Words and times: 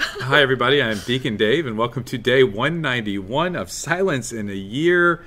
Hi, 0.00 0.42
everybody. 0.42 0.80
I'm 0.80 0.98
Deacon 0.98 1.36
Dave, 1.36 1.66
and 1.66 1.76
welcome 1.76 2.04
to 2.04 2.18
day 2.18 2.44
191 2.44 3.56
of 3.56 3.70
Silence 3.70 4.32
in 4.32 4.48
a 4.48 4.54
Year. 4.54 5.24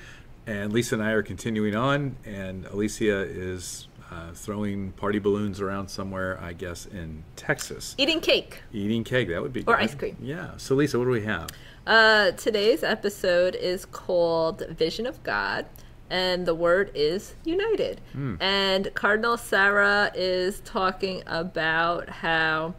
And 0.48 0.72
Lisa 0.72 0.96
and 0.96 1.04
I 1.04 1.12
are 1.12 1.24
continuing 1.24 1.76
on, 1.76 2.16
and 2.26 2.66
Alicia 2.68 3.24
is 3.24 3.90
uh, 4.10 4.32
throwing 4.34 4.92
party 4.94 5.20
balloons 5.20 5.60
around 5.60 5.90
somewhere, 5.90 6.40
I 6.42 6.54
guess, 6.54 6.86
in 6.86 7.24
Texas. 7.36 7.96
Eating 7.98 8.22
cake. 8.22 8.62
Eating 8.72 9.04
cake, 9.04 9.28
that 9.30 9.42
would 9.42 9.52
be 9.52 9.64
good. 9.64 9.72
Or 9.72 9.76
good. 9.76 9.84
ice 9.84 9.96
cream. 9.96 10.16
Yeah. 10.22 10.52
So, 10.58 10.76
Lisa, 10.76 10.98
what 10.98 11.06
do 11.06 11.12
we 11.12 11.24
have? 11.24 11.50
Uh, 11.86 12.32
today's 12.32 12.84
episode 12.84 13.56
is 13.56 13.86
called 13.86 14.66
Vision 14.70 15.06
of 15.06 15.22
God, 15.24 15.66
and 16.10 16.46
the 16.46 16.56
word 16.56 16.92
is 16.94 17.36
united. 17.44 18.00
And 18.40 18.94
Cardinal 18.94 19.38
Sarah 19.38 20.12
is 20.16 20.62
talking 20.62 21.24
about 21.28 22.08
how 22.10 22.76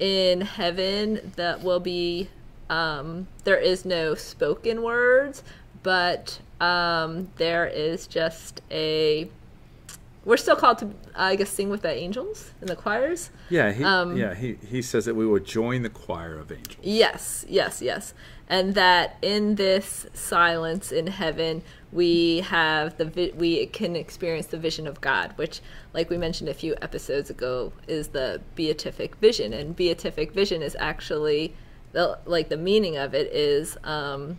in 0.00 0.40
heaven 0.40 1.32
that 1.36 1.62
will 1.62 1.80
be 1.80 2.28
um, 2.68 3.28
there 3.44 3.58
is 3.58 3.84
no 3.84 4.14
spoken 4.14 4.82
words, 4.82 5.44
but 5.82 6.40
um, 6.60 7.28
there 7.36 7.66
is 7.66 8.06
just 8.06 8.60
a 8.70 9.28
we're 10.24 10.36
still 10.36 10.56
called 10.56 10.78
to 10.78 10.90
I 11.14 11.36
guess 11.36 11.50
sing 11.50 11.70
with 11.70 11.82
the 11.82 11.92
angels 11.92 12.50
in 12.60 12.66
the 12.66 12.76
choirs. 12.76 13.30
Yeah, 13.48 13.72
he, 13.72 13.84
Um, 13.84 14.16
yeah, 14.16 14.34
he, 14.34 14.58
he 14.68 14.82
says 14.82 15.06
that 15.06 15.14
we 15.14 15.26
will 15.26 15.40
join 15.40 15.82
the 15.82 15.88
choir 15.88 16.38
of 16.38 16.52
angels. 16.52 16.76
Yes, 16.82 17.44
yes, 17.48 17.80
yes. 17.80 18.14
And 18.48 18.74
that 18.74 19.16
in 19.22 19.54
this 19.54 20.06
silence 20.12 20.92
in 20.92 21.06
heaven, 21.06 21.62
we 21.92 22.40
have 22.40 22.96
the 22.98 23.04
vi- 23.04 23.32
we 23.36 23.66
can 23.66 23.96
experience 23.96 24.46
the 24.46 24.58
vision 24.58 24.86
of 24.86 25.00
God, 25.00 25.32
which, 25.36 25.60
like 25.92 26.08
we 26.10 26.16
mentioned 26.16 26.48
a 26.48 26.54
few 26.54 26.74
episodes 26.80 27.30
ago, 27.30 27.72
is 27.88 28.08
the 28.08 28.40
beatific 28.54 29.16
vision. 29.16 29.52
And 29.52 29.74
beatific 29.74 30.32
vision 30.32 30.62
is 30.62 30.76
actually 30.78 31.54
the 31.92 32.18
like 32.24 32.48
the 32.48 32.56
meaning 32.56 32.96
of 32.96 33.14
it 33.14 33.32
is 33.32 33.76
um, 33.82 34.38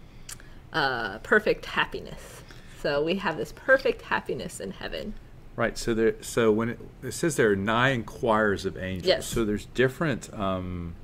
uh, 0.71 1.17
perfect 1.19 1.65
happiness. 1.65 2.41
So 2.81 3.03
we 3.03 3.15
have 3.15 3.37
this 3.37 3.51
perfect 3.53 4.03
happiness 4.03 4.59
in 4.59 4.71
heaven. 4.71 5.13
Right. 5.57 5.77
So 5.77 5.93
there. 5.93 6.15
So 6.21 6.51
when 6.51 6.69
it, 6.69 6.79
it 7.03 7.11
says 7.11 7.35
there 7.35 7.51
are 7.51 7.55
nine 7.55 8.03
choirs 8.03 8.65
of 8.65 8.77
angels, 8.77 9.07
Yes. 9.07 9.25
so 9.27 9.43
there's 9.43 9.65
different 9.65 10.33
um, 10.33 10.95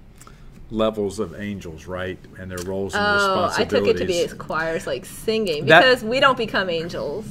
levels 0.70 1.20
of 1.20 1.40
angels, 1.40 1.86
right, 1.88 2.20
and 2.40 2.52
their 2.52 2.58
roles 2.66 2.94
and 2.94 3.04
Oh, 3.04 3.10
I 3.10 3.14
responsibilities. 3.14 3.80
took 3.88 3.96
it 3.96 4.00
to 4.00 4.06
be 4.06 4.20
as 4.22 4.34
choirs 4.34 4.86
like 4.88 5.06
singing 5.06 5.66
That- 5.66 5.82
because 5.82 6.04
we 6.04 6.20
don't 6.20 6.38
become 6.38 6.70
angels. 6.70 7.26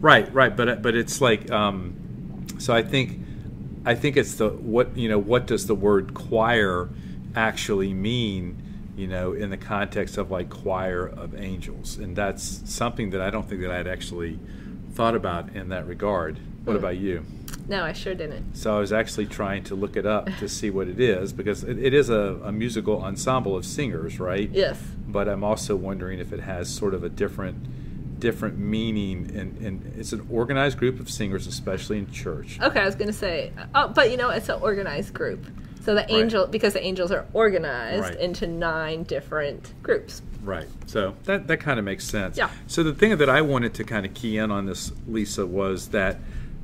Right, 0.00 0.32
right, 0.34 0.54
but 0.54 0.82
but 0.82 0.94
it's 0.94 1.20
like 1.20 1.50
um, 1.50 1.94
so 2.58 2.74
I 2.74 2.82
think 2.82 3.20
I 3.84 3.94
think 3.94 4.16
it's 4.16 4.34
the 4.34 4.48
what 4.50 4.96
you 4.96 5.08
know 5.08 5.18
what 5.18 5.46
does 5.46 5.66
the 5.66 5.74
word 5.74 6.12
choir 6.14 6.88
actually 7.34 7.92
mean 7.94 8.62
you 8.96 9.06
know 9.06 9.32
in 9.32 9.50
the 9.50 9.56
context 9.56 10.16
of 10.18 10.30
like 10.30 10.48
choir 10.50 11.06
of 11.06 11.38
angels 11.38 11.98
and 11.98 12.16
that's 12.16 12.62
something 12.64 13.10
that 13.10 13.20
I 13.20 13.30
don't 13.30 13.48
think 13.48 13.60
that 13.62 13.70
I'd 13.70 13.86
actually 13.86 14.38
thought 14.92 15.14
about 15.14 15.54
in 15.54 15.68
that 15.70 15.86
regard. 15.86 16.38
What 16.64 16.72
Hmm. 16.74 16.78
about 16.78 16.96
you? 16.96 17.24
No, 17.68 17.82
I 17.84 17.92
sure 17.92 18.14
didn't. 18.14 18.54
So 18.56 18.76
I 18.76 18.80
was 18.80 18.92
actually 18.92 19.26
trying 19.26 19.64
to 19.64 19.74
look 19.74 19.96
it 19.96 20.06
up 20.06 20.28
to 20.38 20.48
see 20.48 20.70
what 20.70 20.86
it 20.88 21.00
is 21.00 21.32
because 21.32 21.64
it, 21.64 21.78
it 21.78 21.92
is 21.94 22.10
a, 22.10 22.38
a 22.44 22.52
musical 22.52 23.02
ensemble 23.02 23.56
of 23.56 23.64
singers, 23.66 24.20
right? 24.20 24.48
Yes. 24.52 24.80
But 25.08 25.28
I'm 25.28 25.42
also 25.42 25.74
wondering 25.76 26.18
if 26.20 26.32
it 26.32 26.40
has 26.40 26.68
sort 26.72 26.94
of 26.94 27.02
a 27.04 27.08
different 27.08 28.18
different 28.20 28.56
meaning 28.56 29.30
and, 29.36 29.58
and 29.58 29.92
it's 29.98 30.12
an 30.14 30.26
organized 30.30 30.78
group 30.78 30.98
of 30.98 31.10
singers 31.10 31.46
especially 31.46 31.98
in 31.98 32.10
church 32.10 32.58
Okay, 32.62 32.80
I 32.80 32.86
was 32.86 32.94
gonna 32.94 33.12
say, 33.12 33.52
uh, 33.58 33.66
oh, 33.74 33.88
but 33.88 34.10
you 34.10 34.16
know, 34.16 34.30
it's 34.30 34.48
an 34.48 34.58
organized 34.62 35.12
group. 35.12 35.44
So 35.84 35.94
the 35.94 36.10
angel, 36.10 36.46
because 36.46 36.72
the 36.72 36.82
angels 36.82 37.12
are 37.12 37.26
organized 37.34 38.00
Right. 38.02 38.18
into 38.18 38.46
nine 38.46 39.02
different 39.02 39.74
groups. 39.82 40.22
right 40.42 40.66
so 40.86 41.14
that 41.24 41.46
that 41.48 41.58
kind 41.58 41.78
of 41.78 41.84
makes 41.84 42.04
sense 42.04 42.38
Yeah. 42.38 42.48
so 42.66 42.82
the 42.82 42.94
thing 42.94 43.18
that 43.18 43.28
i 43.28 43.42
wanted 43.42 43.74
to 43.74 43.84
kind 43.84 44.06
of 44.06 44.14
key 44.14 44.38
in 44.38 44.50
on 44.50 44.64
this 44.64 44.92
lisa 45.06 45.44
was 45.44 45.88
that 45.88 46.16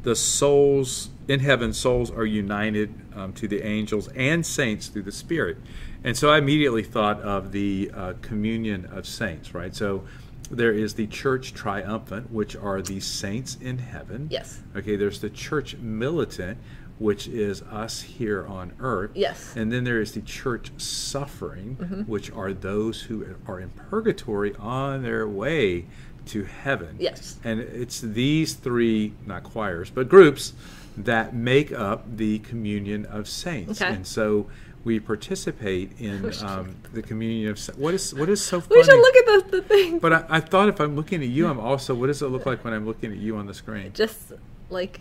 the 0.03 0.17
souls 0.17 1.11
in 1.29 1.41
heaven 1.41 1.73
souls 1.73 2.11
are 2.11 2.25
united 2.27 2.93
um, 3.15 3.33
to 3.33 3.47
the 3.47 3.65
angels 3.65 4.09
and 4.17 4.45
saints 4.45 4.89
through 4.89 5.03
the 5.03 5.13
spirit 5.13 5.57
and 6.05 6.17
so 6.17 6.31
i 6.31 6.39
immediately 6.39 6.83
thought 6.83 7.21
of 7.21 7.53
the 7.53 7.91
uh, 7.95 8.13
communion 8.23 8.85
of 8.87 9.07
saints 9.07 9.55
right 9.55 9.75
so 9.75 10.03
there 10.51 10.73
is 10.73 10.95
the 10.95 11.07
church 11.07 11.55
triumphant 11.55 12.31
which 12.31 12.55
are 12.57 12.83
the 12.83 13.01
saints 13.01 13.57
in 13.61 13.79
heaven 13.79 14.27
Yes. 14.31 14.61
Okay, 14.77 14.97
there's 14.97 15.21
the 15.21 15.31
church 15.31 15.77
militant, 15.77 16.59
which 16.99 17.27
is 17.27 17.63
us 17.63 18.03
here 18.03 18.47
on 18.47 18.73
earth. 18.79 19.13
Yes. 19.15 19.55
And 19.57 19.73
then 19.73 19.85
there 19.85 20.01
is 20.01 20.13
the 20.13 20.21
church 20.21 20.71
suffering, 20.77 21.77
which 22.07 22.31
are 22.31 22.53
those 22.53 23.01
who 23.03 23.27
are 23.47 23.61
in 23.61 23.71
purgatory 23.71 24.55
on 24.57 25.03
their 25.03 25.27
way 25.27 25.87
to 26.27 26.45
heaven. 26.45 26.97
Yes. 26.99 27.39
And 27.45 27.61
it's 27.61 28.01
these 28.01 28.55
three, 28.55 29.13
not 29.27 29.43
choirs, 29.43 29.91
but 29.91 30.09
groups 30.09 30.53
that 30.97 31.35
make 31.35 31.73
up 31.73 32.05
the 32.17 32.39
communion 32.41 33.07
of 33.07 33.29
saints. 33.29 33.81
Okay. 33.81 33.93
And 33.93 34.07
so 34.07 34.49
we 34.85 34.99
participate 35.01 35.93
in 35.99 36.33
um, 36.43 36.77
the 36.93 37.03
communion 37.03 37.51
of 37.51 37.59
saints. 37.59 37.81
What 37.81 37.95
is 37.95 38.15
what 38.15 38.29
is 38.29 38.45
so 38.45 38.61
funny? 38.61 38.81
We 38.81 38.85
should 38.85 38.97
look 38.97 39.17
at 39.17 39.27
the, 39.51 39.61
the 39.61 39.63
thing. 39.63 39.99
But 39.99 40.13
I, 40.13 40.25
I 40.29 40.41
thought 40.41 40.69
if 40.69 40.81
I'm 40.81 40.97
looking 40.97 41.23
at 41.23 41.29
you, 41.29 41.47
I'm 41.47 41.61
also. 41.61 41.95
What 41.95 42.09
does 42.09 42.21
it 42.23 42.29
look 42.29 42.47
like 42.47 42.65
when 42.65 42.75
I'm 42.75 42.87
looking 42.87 43.13
at 43.13 43.19
you 43.19 43.37
on 43.37 43.47
the 43.47 43.55
screen? 43.55 43.93
Just 43.95 44.33
like 44.71 45.01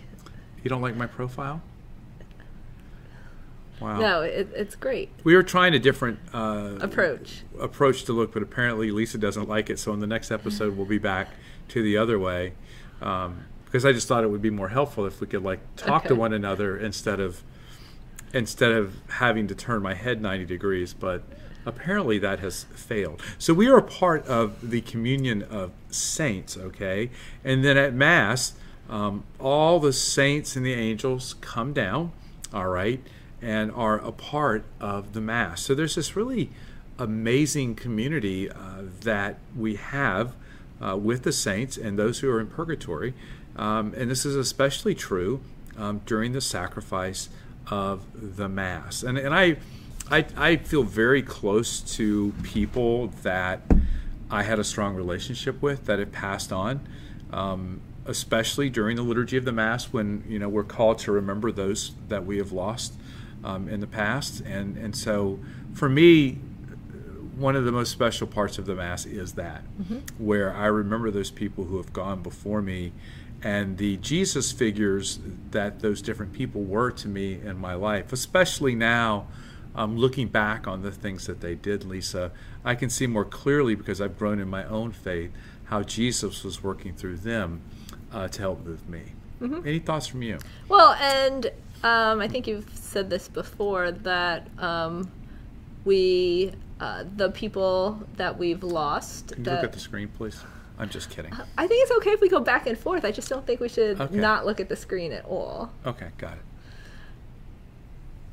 You 0.63 0.69
don't 0.69 0.81
like 0.81 0.95
my 0.95 1.07
profile? 1.07 1.61
Wow. 3.81 3.99
no, 3.99 4.21
it, 4.21 4.49
it's 4.55 4.75
great 4.75 5.09
We 5.23 5.35
were 5.35 5.43
trying 5.43 5.73
a 5.73 5.79
different 5.79 6.19
uh, 6.33 6.77
approach. 6.79 7.41
approach 7.59 8.03
to 8.05 8.13
look, 8.13 8.31
but 8.31 8.43
apparently 8.43 8.91
Lisa 8.91 9.17
doesn't 9.17 9.49
like 9.49 9.69
it. 9.69 9.79
So 9.79 9.91
in 9.91 9.99
the 9.99 10.07
next 10.07 10.29
episode, 10.31 10.77
we'll 10.77 10.85
be 10.85 10.99
back 10.99 11.29
to 11.69 11.81
the 11.81 11.97
other 11.97 12.19
way, 12.19 12.53
um, 13.01 13.45
because 13.65 13.83
I 13.85 13.91
just 13.91 14.07
thought 14.07 14.23
it 14.23 14.29
would 14.29 14.41
be 14.41 14.49
more 14.49 14.69
helpful 14.69 15.05
if 15.05 15.19
we 15.19 15.27
could 15.27 15.43
like 15.43 15.59
talk 15.77 16.05
to 16.05 16.15
one 16.15 16.31
another 16.33 16.77
instead 16.77 17.19
of 17.19 17.41
instead 18.33 18.71
of 18.71 18.95
having 19.09 19.47
to 19.47 19.55
turn 19.55 19.81
my 19.81 19.93
head 19.93 20.21
90 20.21 20.45
degrees. 20.45 20.93
But 20.93 21.23
apparently 21.65 22.17
that 22.19 22.39
has 22.39 22.65
failed. 22.75 23.21
So 23.37 23.53
we 23.53 23.67
are 23.67 23.77
a 23.77 23.83
part 23.83 24.25
of 24.27 24.69
the 24.69 24.81
communion 24.81 25.43
of 25.43 25.71
saints, 25.89 26.57
okay? 26.57 27.09
And 27.43 27.63
then 27.63 27.77
at 27.77 27.93
Mass, 27.93 28.53
um, 28.89 29.23
all 29.39 29.79
the 29.79 29.93
saints 29.93 30.55
and 30.55 30.65
the 30.65 30.73
angels 30.73 31.35
come 31.41 31.73
down, 31.73 32.11
all 32.53 32.67
right, 32.67 33.01
and 33.41 33.71
are 33.71 33.97
a 33.97 34.11
part 34.11 34.63
of 34.79 35.13
the 35.13 35.21
Mass. 35.21 35.61
So 35.61 35.73
there's 35.73 35.95
this 35.95 36.15
really 36.15 36.49
amazing 36.99 37.75
community 37.75 38.49
uh, 38.49 38.83
that 39.01 39.39
we 39.57 39.75
have 39.75 40.35
uh, 40.81 40.95
with 40.97 41.23
the 41.23 41.31
saints 41.31 41.77
and 41.77 41.97
those 41.97 42.19
who 42.19 42.29
are 42.29 42.39
in 42.39 42.47
purgatory. 42.47 43.13
Um, 43.55 43.93
and 43.97 44.09
this 44.09 44.25
is 44.25 44.35
especially 44.35 44.95
true 44.95 45.41
um, 45.77 46.01
during 46.05 46.33
the 46.33 46.41
sacrifice 46.41 47.29
of 47.69 48.05
the 48.35 48.47
Mass. 48.47 49.03
And, 49.03 49.17
and 49.17 49.33
I, 49.33 49.57
I, 50.09 50.25
I 50.35 50.55
feel 50.57 50.83
very 50.83 51.21
close 51.21 51.79
to 51.95 52.33
people 52.43 53.07
that 53.23 53.61
I 54.29 54.43
had 54.43 54.59
a 54.59 54.63
strong 54.63 54.95
relationship 54.95 55.61
with 55.61 55.85
that 55.85 55.99
have 55.99 56.11
passed 56.11 56.51
on. 56.51 56.87
Um, 57.31 57.81
especially 58.05 58.69
during 58.69 58.95
the 58.95 59.03
liturgy 59.03 59.37
of 59.37 59.45
the 59.45 59.51
mass 59.51 59.93
when 59.93 60.23
you 60.27 60.39
know 60.39 60.49
we're 60.49 60.63
called 60.63 60.97
to 60.97 61.11
remember 61.11 61.51
those 61.51 61.91
that 62.09 62.25
we 62.25 62.37
have 62.37 62.51
lost 62.51 62.93
um, 63.43 63.67
in 63.67 63.79
the 63.79 63.87
past. 63.87 64.41
And 64.41 64.77
and 64.77 64.95
so 64.95 65.39
for 65.73 65.89
me 65.89 66.39
one 67.35 67.55
of 67.55 67.65
the 67.65 67.71
most 67.71 67.91
special 67.91 68.27
parts 68.27 68.57
of 68.57 68.65
the 68.65 68.75
mass 68.75 69.05
is 69.05 69.33
that 69.33 69.63
where 70.19 70.53
i 70.53 70.65
remember 70.65 71.09
those 71.09 71.31
people 71.31 71.63
who 71.63 71.77
have 71.77 71.91
gone 71.91 72.21
before 72.21 72.61
me 72.61 72.91
and 73.41 73.77
the 73.77 73.95
jesus 73.97 74.51
figures 74.51 75.17
that 75.49 75.79
those 75.79 76.01
different 76.01 76.33
people 76.33 76.61
were 76.61 76.91
to 76.91 77.07
me 77.07 77.39
in 77.43 77.57
my 77.57 77.73
life 77.73 78.11
especially 78.13 78.75
now 78.75 79.25
um, 79.73 79.97
looking 79.97 80.27
back 80.27 80.67
on 80.67 80.83
the 80.83 80.91
things 80.91 81.25
that 81.25 81.39
they 81.39 81.55
did 81.55 81.83
lisa 81.85 82.31
i 82.65 82.75
can 82.75 82.89
see 82.89 83.07
more 83.07 83.25
clearly 83.25 83.73
because 83.73 84.01
i've 84.01 84.19
grown 84.19 84.37
in 84.37 84.47
my 84.47 84.65
own 84.65 84.91
faith 84.91 85.31
how 85.63 85.81
jesus 85.81 86.43
was 86.43 86.61
working 86.61 86.93
through 86.93 87.15
them 87.17 87.61
uh, 88.13 88.27
to 88.27 88.41
help 88.41 88.65
move 88.65 88.87
me. 88.89 89.01
Any 89.65 89.79
thoughts 89.79 90.07
from 90.07 90.21
you? 90.21 90.37
Well, 90.69 90.93
and 90.93 91.51
um, 91.83 92.19
I 92.21 92.27
think 92.27 92.47
you've 92.47 92.69
said 92.75 93.09
this 93.09 93.27
before 93.27 93.91
that 93.91 94.47
um, 94.59 95.11
we, 95.85 96.51
uh, 96.79 97.03
the 97.17 97.29
people 97.31 98.01
that 98.17 98.37
we've 98.37 98.63
lost, 98.63 99.29
can 99.29 99.37
you 99.39 99.43
that 99.45 99.55
look 99.55 99.63
at 99.65 99.73
the 99.73 99.79
screen 99.79 100.07
please 100.07 100.43
i'm 100.79 100.89
just 100.89 101.09
kidding 101.09 101.31
I 101.57 101.67
think 101.67 101.83
it's 101.83 101.91
okay 101.97 102.11
if 102.11 102.21
we 102.21 102.29
go 102.29 102.39
back 102.39 102.65
and 102.65 102.77
forth. 102.77 103.05
I 103.05 103.11
just 103.11 103.29
don't 103.29 103.45
think 103.45 103.59
we 103.59 103.69
should 103.69 103.99
Okay. 104.01 104.15
not 104.15 104.45
look 104.45 104.59
at 104.59 104.67
the 104.69 104.75
screen 104.75 105.11
at 105.11 105.25
all. 105.25 105.71
okay 105.85 106.09
got 106.17 106.33
it 106.33 106.43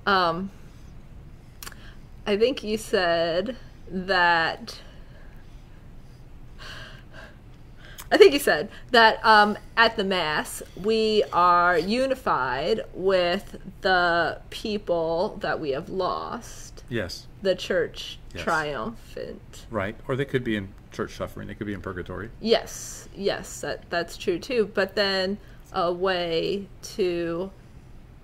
Um, 0.06 0.50
I 2.26 2.36
think 2.38 2.62
you 2.62 2.78
said 2.78 3.56
that. 3.90 4.80
I 8.10 8.16
think 8.16 8.32
you 8.32 8.38
said 8.38 8.70
that 8.90 9.24
um, 9.24 9.58
at 9.76 9.96
the 9.96 10.04
Mass 10.04 10.62
we 10.82 11.24
are 11.32 11.78
unified 11.78 12.80
with 12.94 13.56
the 13.82 14.40
people 14.50 15.36
that 15.40 15.60
we 15.60 15.70
have 15.70 15.88
lost. 15.90 16.82
Yes. 16.88 17.26
the 17.42 17.54
church 17.54 18.18
Yes. 18.34 18.44
triumphant. 18.44 19.66
Right. 19.70 19.94
Or 20.08 20.16
they 20.16 20.24
could 20.24 20.42
be 20.44 20.56
in 20.56 20.68
church 20.92 21.16
suffering. 21.16 21.48
They 21.48 21.54
could 21.54 21.66
be 21.66 21.74
in 21.74 21.82
purgatory. 21.82 22.30
Yes, 22.40 23.08
yes, 23.14 23.60
that 23.60 23.88
that's 23.90 24.16
true 24.16 24.38
too. 24.38 24.70
But 24.72 24.94
then 24.94 25.36
a 25.72 25.92
way 25.92 26.66
to 26.94 27.50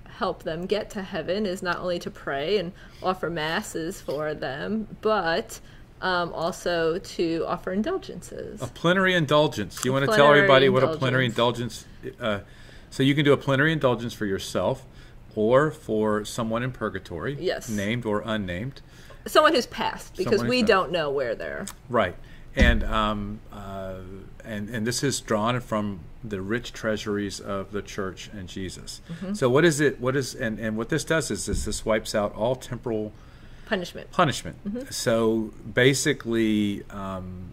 help 0.09 0.45
them 0.45 0.65
get 0.67 0.89
to 0.91 1.03
heaven 1.03 1.45
is 1.45 1.63
not 1.63 1.79
only 1.79 1.99
to 1.99 2.11
pray 2.11 2.57
and 2.59 2.73
offer 3.03 3.29
masses 3.29 4.01
for 4.01 4.33
them, 4.33 4.87
but 5.03 5.61
um, 6.01 6.33
also 6.33 6.99
to 6.99 7.45
offer 7.47 7.73
indulgences. 7.73 8.61
A 8.63 8.67
plenary 8.67 9.15
indulgence. 9.15 9.85
You 9.85 9.91
A 9.93 9.95
want 9.95 10.11
to 10.11 10.17
tell 10.17 10.29
everybody 10.29 10.69
what 10.69 10.85
a 10.85 10.97
plenary 10.97 11.27
indulgence? 11.27 11.87
Uh, 12.21 12.41
so 12.91 13.03
you 13.03 13.15
can 13.15 13.25
do 13.25 13.33
a 13.33 13.37
plenary 13.37 13.73
indulgence 13.73 14.13
for 14.13 14.27
yourself, 14.27 14.87
or 15.35 15.71
for 15.71 16.25
someone 16.25 16.63
in 16.63 16.71
purgatory, 16.71 17.37
Yes. 17.41 17.69
named 17.69 18.05
or 18.07 18.23
unnamed. 18.25 18.83
Someone 19.27 19.55
who's 19.55 19.67
passed, 19.67 20.17
because 20.17 20.41
Someone 20.41 20.49
we 20.49 20.63
don't 20.63 20.93
know 20.93 21.11
where 21.11 21.35
they're. 21.35 21.67
Right. 21.89 22.15
And 22.55 22.85
um, 22.85 23.41
uh, 23.53 23.97
and 24.45 24.69
and 24.69 24.87
this 24.87 25.03
is 25.03 25.21
drawn 25.21 25.59
from 25.61 26.01
the 26.23 26.41
rich 26.41 26.73
treasuries 26.73 27.41
of 27.41 27.73
the 27.73 27.83
church 27.83 28.31
and 28.33 28.49
Jesus. 28.49 29.01
Mm-hmm. 29.11 29.35
So 29.35 29.51
what 29.51 29.65
is 29.65 29.81
it? 29.81 30.01
What 30.01 30.15
is 30.15 30.35
and 30.35 30.61
and 30.61 30.77
what 30.77 30.89
this 30.89 31.03
does 31.03 31.31
is 31.31 31.47
this 31.47 31.65
this 31.65 31.85
wipes 31.85 32.15
out 32.15 32.33
all 32.35 32.55
temporal 32.55 33.13
Punishment. 33.67 34.11
punishment. 34.11 34.57
Mm-hmm. 34.67 34.91
So 34.91 35.53
basically, 35.73 36.83
um, 36.91 37.53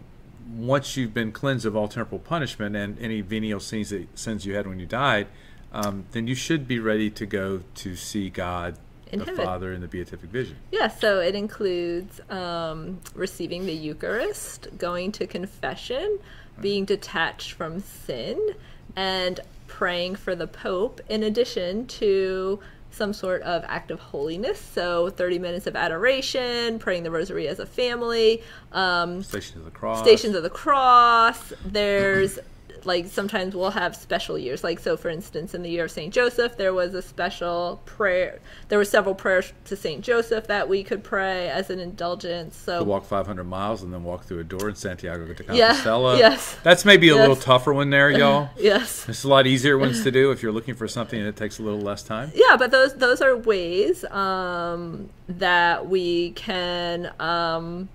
once 0.54 0.96
you've 0.96 1.14
been 1.14 1.32
cleansed 1.32 1.64
of 1.66 1.76
all 1.76 1.88
temporal 1.88 2.18
punishment 2.18 2.76
and 2.76 2.98
any 2.98 3.20
venial 3.20 3.60
sins 3.60 3.90
that 3.90 4.06
sins 4.18 4.44
you 4.44 4.54
had 4.54 4.66
when 4.66 4.78
you 4.78 4.86
died, 4.86 5.26
um, 5.72 6.04
then 6.12 6.26
you 6.26 6.34
should 6.34 6.68
be 6.68 6.78
ready 6.78 7.10
to 7.10 7.26
go 7.26 7.62
to 7.76 7.96
see 7.96 8.28
God, 8.28 8.76
In 9.10 9.20
the 9.20 9.24
heaven. 9.24 9.44
Father, 9.44 9.72
in 9.72 9.80
the 9.80 9.88
beatific 9.88 10.30
vision. 10.30 10.56
Yeah, 10.70 10.88
so 10.88 11.20
it 11.20 11.34
includes 11.34 12.20
um, 12.28 13.00
receiving 13.14 13.64
the 13.64 13.72
Eucharist, 13.72 14.68
going 14.76 15.12
to 15.12 15.26
confession, 15.26 16.18
being 16.60 16.84
detached 16.84 17.52
from 17.52 17.80
sin, 17.80 18.54
and 18.94 19.40
praying 19.66 20.16
for 20.16 20.34
the 20.34 20.46
Pope, 20.46 21.00
in 21.08 21.22
addition 21.22 21.86
to 21.86 22.60
some 22.94 23.12
sort 23.12 23.42
of 23.42 23.64
act 23.66 23.90
of 23.90 24.00
holiness. 24.00 24.60
So, 24.60 25.10
30 25.10 25.38
minutes 25.38 25.66
of 25.66 25.76
adoration, 25.76 26.78
praying 26.78 27.02
the 27.02 27.10
Rosary 27.10 27.48
as 27.48 27.58
a 27.58 27.66
family, 27.66 28.42
um, 28.72 29.22
Stations 29.22 29.56
of 29.56 29.64
the 29.64 29.70
Cross. 29.70 30.00
Stations 30.00 30.34
of 30.34 30.42
the 30.42 30.50
Cross. 30.50 31.52
There's 31.64 32.38
like 32.86 33.06
sometimes 33.06 33.54
we'll 33.54 33.70
have 33.70 33.94
special 33.96 34.38
years. 34.38 34.62
Like 34.64 34.78
so, 34.78 34.96
for 34.96 35.08
instance, 35.08 35.54
in 35.54 35.62
the 35.62 35.70
year 35.70 35.84
of 35.84 35.90
Saint 35.90 36.12
Joseph, 36.12 36.56
there 36.56 36.72
was 36.74 36.94
a 36.94 37.02
special 37.02 37.80
prayer. 37.86 38.40
There 38.68 38.78
were 38.78 38.84
several 38.84 39.14
prayers 39.14 39.52
to 39.66 39.76
Saint 39.76 40.02
Joseph 40.02 40.46
that 40.48 40.68
we 40.68 40.82
could 40.82 41.02
pray 41.04 41.48
as 41.50 41.70
an 41.70 41.78
indulgence. 41.80 42.56
to 42.58 42.62
So 42.64 42.82
walk 42.84 43.04
500 43.04 43.44
miles 43.44 43.82
and 43.82 43.92
then 43.92 44.04
walk 44.04 44.24
through 44.24 44.40
a 44.40 44.44
door 44.44 44.68
in 44.68 44.74
Santiago 44.74 45.26
de 45.32 45.44
Yeah, 45.54 45.72
yes. 46.16 46.56
That's 46.62 46.84
maybe 46.84 47.08
a 47.08 47.14
Yes. 47.14 47.20
little 47.20 47.36
tougher 47.36 47.72
one 47.72 47.90
there, 47.90 48.10
y'all. 48.10 48.50
yes, 48.58 49.08
It's 49.08 49.24
a 49.24 49.28
lot 49.28 49.46
easier 49.46 49.78
ones 49.78 50.02
to 50.04 50.10
do 50.10 50.30
if 50.30 50.42
you're 50.42 50.52
looking 50.52 50.74
for 50.74 50.88
something 50.88 51.22
that 51.24 51.36
takes 51.36 51.58
a 51.58 51.62
little 51.62 51.80
less 51.80 52.02
time. 52.02 52.32
yeah, 52.34 52.56
but 52.56 52.70
those 52.70 52.94
those 52.94 53.20
are 53.20 53.36
ways 53.36 54.04
um, 54.06 55.08
that 55.28 55.88
we 55.88 56.30
can. 56.32 57.12
Um, 57.20 57.88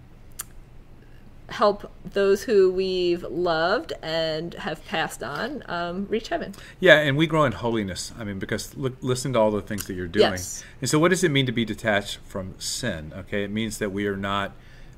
help 1.49 1.91
those 2.03 2.43
who 2.43 2.71
we've 2.71 3.23
loved 3.23 3.93
and 4.01 4.53
have 4.55 4.85
passed 4.87 5.23
on 5.23 5.63
um, 5.67 6.05
reach 6.09 6.27
heaven 6.27 6.53
Yeah, 6.79 6.99
and 6.99 7.15
we 7.15 7.25
grow 7.25 7.45
in 7.45 7.53
holiness. 7.53 8.11
I 8.17 8.23
mean, 8.23 8.39
because 8.39 8.75
look, 8.75 8.97
listen 9.01 9.33
to 9.33 9.39
all 9.39 9.51
the 9.51 9.61
things 9.61 9.85
that 9.87 9.93
you're 9.93 10.07
doing. 10.07 10.31
Yes. 10.31 10.63
And 10.81 10.89
so, 10.89 10.99
what 10.99 11.09
does 11.09 11.23
it 11.23 11.31
mean 11.31 11.45
to 11.45 11.51
be 11.51 11.65
detached 11.65 12.19
from 12.25 12.55
sin? 12.59 13.13
Okay, 13.15 13.43
it 13.43 13.51
means 13.51 13.77
that 13.77 13.91
we 13.91 14.07
are 14.07 14.17
not 14.17 14.53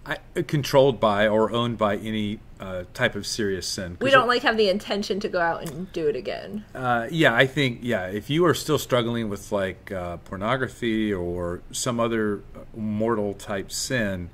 I, 0.05 0.17
controlled 0.43 0.99
by 0.99 1.27
or 1.27 1.51
owned 1.51 1.77
by 1.77 1.97
any 1.97 2.39
uh, 2.59 2.83
type 2.93 3.15
of 3.15 3.27
serious 3.27 3.67
sin. 3.67 3.97
We 4.01 4.11
don't 4.11 4.27
like 4.27 4.41
have 4.41 4.57
the 4.57 4.69
intention 4.69 5.19
to 5.21 5.29
go 5.29 5.39
out 5.39 5.69
and 5.69 5.91
do 5.93 6.07
it 6.07 6.15
again 6.15 6.65
Uh, 6.73 7.07
yeah, 7.11 7.33
I 7.33 7.45
think 7.45 7.79
yeah. 7.83 8.07
If 8.07 8.29
you 8.29 8.45
are 8.45 8.53
still 8.53 8.79
struggling 8.79 9.29
with 9.29 9.51
like 9.51 9.91
uh, 9.91 10.17
pornography 10.17 11.13
or 11.13 11.61
some 11.71 11.99
other 11.99 12.41
mortal 12.75 13.33
type 13.33 13.71
sin, 13.71 14.29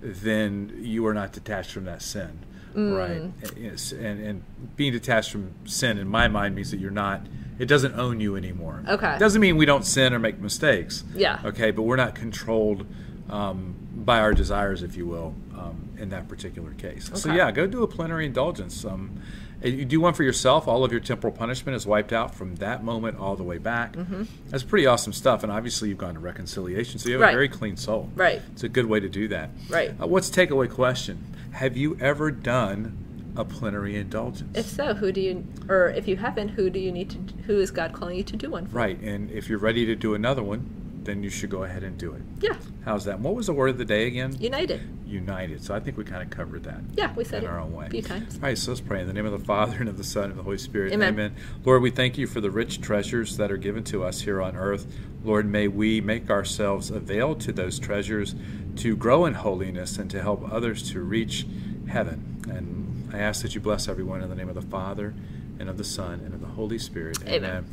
then 0.00 0.78
you 0.80 1.06
are 1.06 1.14
not 1.14 1.32
detached 1.32 1.72
from 1.72 1.84
that 1.84 2.02
sin, 2.02 2.44
right? 2.74 3.30
And 3.56 4.20
and 4.20 4.42
being 4.76 4.92
detached 4.92 5.30
from 5.30 5.52
sin 5.64 5.98
in 5.98 6.08
my 6.08 6.28
mind 6.28 6.54
means 6.54 6.70
that 6.70 6.80
you're 6.80 6.90
not. 6.90 7.22
It 7.58 7.66
doesn't 7.66 7.94
own 7.94 8.20
you 8.20 8.36
anymore. 8.36 8.84
Okay. 8.88 9.16
It 9.16 9.18
doesn't 9.18 9.40
mean 9.40 9.56
we 9.56 9.66
don't 9.66 9.84
sin 9.84 10.14
or 10.14 10.20
make 10.20 10.38
mistakes. 10.38 11.02
Yeah. 11.14 11.40
Okay, 11.44 11.72
but 11.72 11.82
we're 11.82 11.96
not 11.96 12.14
controlled 12.14 12.86
um, 13.28 13.74
by 13.92 14.20
our 14.20 14.32
desires, 14.32 14.82
if 14.82 14.96
you 14.96 15.06
will, 15.06 15.34
um, 15.56 15.88
in 15.98 16.08
that 16.10 16.28
particular 16.28 16.72
case. 16.74 17.08
Okay. 17.08 17.18
So 17.18 17.32
yeah, 17.32 17.50
go 17.50 17.66
do 17.66 17.82
a 17.82 17.88
plenary 17.88 18.26
indulgence. 18.26 18.84
Um, 18.84 19.20
you 19.62 19.84
do 19.84 20.00
one 20.00 20.14
for 20.14 20.22
yourself. 20.22 20.68
All 20.68 20.84
of 20.84 20.92
your 20.92 21.00
temporal 21.00 21.32
punishment 21.32 21.74
is 21.76 21.86
wiped 21.86 22.12
out 22.12 22.34
from 22.34 22.56
that 22.56 22.84
moment 22.84 23.18
all 23.18 23.36
the 23.36 23.42
way 23.42 23.58
back. 23.58 23.94
Mm-hmm. 23.94 24.24
That's 24.48 24.62
pretty 24.62 24.86
awesome 24.86 25.12
stuff. 25.12 25.42
And 25.42 25.50
obviously, 25.50 25.88
you've 25.88 25.98
gone 25.98 26.14
to 26.14 26.20
reconciliation, 26.20 26.98
so 26.98 27.08
you 27.08 27.14
have 27.16 27.22
Right. 27.22 27.30
a 27.30 27.36
very 27.36 27.48
clean 27.48 27.76
soul. 27.76 28.10
Right. 28.14 28.40
It's 28.52 28.62
a 28.62 28.68
good 28.68 28.86
way 28.86 29.00
to 29.00 29.08
do 29.08 29.28
that. 29.28 29.50
Right. 29.68 29.90
Uh, 30.00 30.06
what's 30.06 30.30
takeaway 30.30 30.70
question? 30.70 31.24
Have 31.52 31.76
you 31.76 31.96
ever 32.00 32.30
done 32.30 32.96
a 33.36 33.44
plenary 33.44 33.96
indulgence? 33.96 34.56
If 34.58 34.66
so, 34.66 34.94
who 34.94 35.12
do 35.12 35.20
you, 35.20 35.46
or 35.68 35.88
if 35.90 36.08
you 36.08 36.16
haven't, 36.16 36.48
who 36.50 36.70
do 36.70 36.78
you 36.78 36.90
need 36.92 37.10
to, 37.10 37.18
who 37.46 37.60
is 37.60 37.70
God 37.70 37.92
calling 37.92 38.16
you 38.16 38.24
to 38.24 38.36
do 38.36 38.50
one 38.50 38.66
for? 38.66 38.76
right. 38.76 38.98
And 39.00 39.30
if 39.30 39.48
you're 39.48 39.58
ready 39.58 39.86
to 39.86 39.94
do 39.94 40.14
another 40.14 40.42
one, 40.42 40.68
then 41.08 41.22
you 41.22 41.30
should 41.30 41.50
go 41.50 41.64
ahead 41.64 41.82
and 41.82 41.96
do 41.96 42.12
it. 42.12 42.22
Yeah, 42.40 42.56
How's 42.84 43.04
that? 43.06 43.20
What 43.20 43.34
was 43.34 43.46
the 43.46 43.52
word 43.52 43.70
of 43.70 43.78
the 43.78 43.84
day 43.84 44.06
again? 44.06 44.36
united. 44.38 44.80
United. 45.06 45.62
So 45.62 45.74
I 45.74 45.80
think 45.80 45.96
we 45.96 46.04
kind 46.04 46.22
of 46.22 46.30
covered 46.30 46.64
that. 46.64 46.80
Yeah, 46.94 47.12
we 47.14 47.24
said 47.24 47.42
in 47.42 47.48
it 47.48 47.52
our 47.52 47.58
own 47.60 47.72
way. 47.72 47.86
a 47.86 47.90
few 47.90 48.02
times. 48.02 48.34
All 48.36 48.42
right, 48.42 48.56
so 48.58 48.70
let's 48.70 48.80
pray 48.80 49.00
in 49.00 49.06
the 49.06 49.12
name 49.12 49.26
of 49.26 49.32
the 49.32 49.44
Father 49.44 49.76
and 49.78 49.88
of 49.88 49.96
the 49.96 50.04
Son 50.04 50.24
and 50.24 50.32
of 50.32 50.36
the 50.38 50.42
Holy 50.42 50.58
Spirit. 50.58 50.92
Amen. 50.92 51.34
Lord, 51.64 51.82
we 51.82 51.90
thank 51.90 52.18
you 52.18 52.26
for 52.26 52.40
the 52.40 52.50
rich 52.50 52.80
treasures 52.80 53.36
that 53.38 53.50
are 53.50 53.56
given 53.56 53.84
to 53.84 54.04
us 54.04 54.20
here 54.20 54.40
on 54.42 54.56
earth. 54.56 54.86
Lord, 55.24 55.46
may 55.46 55.66
we 55.68 56.00
make 56.00 56.30
ourselves 56.30 56.90
avail 56.90 57.34
to 57.36 57.52
those 57.52 57.78
treasures 57.78 58.34
to 58.76 58.96
grow 58.96 59.24
in 59.26 59.34
holiness 59.34 59.98
and 59.98 60.10
to 60.10 60.22
help 60.22 60.50
others 60.52 60.90
to 60.92 61.00
reach 61.00 61.46
heaven. 61.88 62.42
And 62.48 63.14
I 63.14 63.18
ask 63.18 63.42
that 63.42 63.54
you 63.54 63.60
bless 63.60 63.88
everyone 63.88 64.22
in 64.22 64.28
the 64.28 64.36
name 64.36 64.48
of 64.48 64.54
the 64.54 64.62
Father 64.62 65.14
and 65.58 65.68
of 65.68 65.78
the 65.78 65.84
Son 65.84 66.20
and 66.20 66.34
of 66.34 66.40
the 66.40 66.46
Holy 66.46 66.78
Spirit. 66.78 67.18
Amen. 67.26 67.66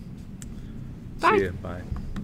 Bye. 1.19 1.38
See 1.38 1.43
you. 1.43 1.51
Bye. 1.51 1.81